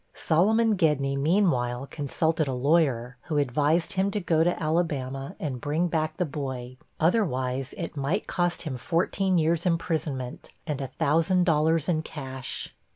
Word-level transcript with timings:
Solomon 0.15 0.75
Gedney, 0.77 1.15
meanwhile, 1.15 1.85
consulted 1.85 2.47
a 2.47 2.55
lawyer, 2.55 3.17
who 3.25 3.37
advised 3.37 3.93
him 3.93 4.09
to 4.09 4.19
go 4.19 4.43
to 4.43 4.59
Alabama 4.59 5.35
and 5.39 5.61
bring 5.61 5.89
back 5.89 6.17
the 6.17 6.25
boy, 6.25 6.77
otherwise 6.99 7.75
it 7.77 7.95
might 7.95 8.25
cost 8.25 8.63
him 8.63 8.77
fourteen 8.77 9.37
years' 9.37 9.67
imprisonment, 9.67 10.53
and 10.65 10.81
a 10.81 10.87
thousand 10.87 11.43
dollars 11.43 11.87
in 11.87 12.01
cash. 12.01 12.73